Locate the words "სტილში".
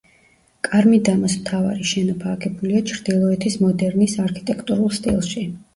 5.03-5.51